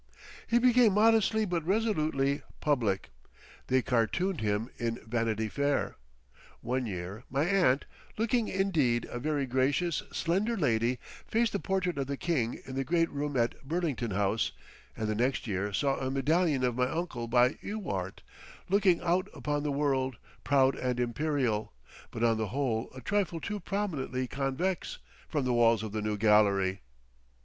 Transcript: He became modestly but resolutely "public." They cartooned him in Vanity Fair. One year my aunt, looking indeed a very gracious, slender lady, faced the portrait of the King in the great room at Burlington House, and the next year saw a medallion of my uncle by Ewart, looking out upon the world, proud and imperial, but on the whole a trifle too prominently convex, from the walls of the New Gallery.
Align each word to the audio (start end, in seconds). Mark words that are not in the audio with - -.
He 0.47 0.57
became 0.57 0.93
modestly 0.95 1.45
but 1.45 1.63
resolutely 1.63 2.41
"public." 2.59 3.11
They 3.67 3.83
cartooned 3.83 4.41
him 4.41 4.71
in 4.79 4.99
Vanity 5.07 5.47
Fair. 5.47 5.95
One 6.61 6.87
year 6.87 7.23
my 7.29 7.43
aunt, 7.43 7.85
looking 8.17 8.47
indeed 8.47 9.05
a 9.11 9.19
very 9.19 9.45
gracious, 9.45 10.01
slender 10.11 10.57
lady, 10.57 10.97
faced 11.27 11.51
the 11.53 11.59
portrait 11.59 11.99
of 11.99 12.07
the 12.07 12.17
King 12.17 12.61
in 12.65 12.73
the 12.75 12.83
great 12.83 13.11
room 13.11 13.37
at 13.37 13.63
Burlington 13.63 14.09
House, 14.09 14.53
and 14.97 15.07
the 15.07 15.13
next 15.13 15.45
year 15.45 15.71
saw 15.71 15.99
a 15.99 16.09
medallion 16.09 16.63
of 16.63 16.75
my 16.75 16.89
uncle 16.89 17.27
by 17.27 17.59
Ewart, 17.61 18.23
looking 18.69 19.01
out 19.03 19.27
upon 19.35 19.61
the 19.61 19.71
world, 19.71 20.17
proud 20.43 20.75
and 20.75 20.99
imperial, 20.99 21.73
but 22.09 22.23
on 22.23 22.37
the 22.39 22.47
whole 22.47 22.89
a 22.95 23.01
trifle 23.01 23.39
too 23.39 23.59
prominently 23.59 24.25
convex, 24.25 24.97
from 25.29 25.45
the 25.45 25.53
walls 25.53 25.83
of 25.83 25.91
the 25.91 26.01
New 26.01 26.17
Gallery. 26.17 26.81